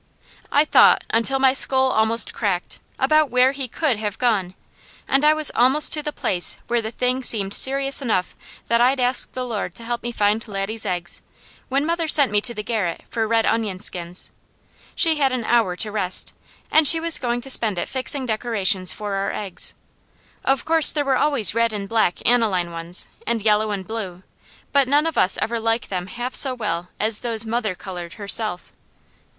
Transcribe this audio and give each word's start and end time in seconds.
I 0.51 0.65
thought 0.65 1.03
until 1.11 1.37
my 1.37 1.53
skull 1.53 1.91
almost 1.91 2.33
cracked, 2.33 2.79
about 2.97 3.29
where 3.29 3.51
he 3.51 3.67
COULD 3.67 3.97
have 3.97 4.17
gone, 4.17 4.55
and 5.07 5.23
I 5.23 5.35
was 5.35 5.51
almost 5.53 5.93
to 5.93 6.01
the 6.01 6.11
place 6.11 6.57
where 6.65 6.81
the 6.81 6.89
thing 6.89 7.21
seemed 7.21 7.53
serious 7.53 8.01
enough 8.01 8.35
that 8.65 8.81
I'd 8.81 8.99
ask 8.99 9.31
the 9.33 9.45
Lord 9.45 9.75
to 9.75 9.83
help 9.83 10.01
me 10.01 10.11
find 10.11 10.47
Laddie's 10.47 10.87
eggs, 10.87 11.21
when 11.69 11.85
mother 11.85 12.07
sent 12.07 12.31
me 12.31 12.41
to 12.41 12.53
the 12.55 12.63
garret 12.63 13.03
for 13.11 13.27
red 13.27 13.45
onion 13.45 13.79
skins. 13.79 14.31
She 14.95 15.17
had 15.17 15.31
an 15.31 15.45
hour 15.45 15.75
to 15.75 15.91
rest, 15.91 16.33
and 16.71 16.87
she 16.87 16.99
was 16.99 17.19
going 17.19 17.41
to 17.41 17.51
spend 17.51 17.77
it 17.77 17.87
fixing 17.87 18.25
decorations 18.25 18.91
for 18.91 19.13
our 19.13 19.31
eggs. 19.31 19.75
Of 20.43 20.65
course 20.65 20.91
there 20.91 21.05
were 21.05 21.15
always 21.17 21.53
red 21.53 21.73
and 21.73 21.87
black 21.87 22.27
aniline 22.27 22.71
ones, 22.71 23.07
and 23.27 23.43
yellow 23.43 23.69
and 23.69 23.85
blue, 23.85 24.23
but 24.71 24.87
none 24.87 25.05
of 25.05 25.15
us 25.15 25.37
ever 25.43 25.59
like 25.59 25.89
them 25.89 26.07
half 26.07 26.33
so 26.33 26.55
well 26.55 26.89
as 26.99 27.19
those 27.19 27.45
mother 27.45 27.75
coloured, 27.75 28.15
herself. 28.15 28.73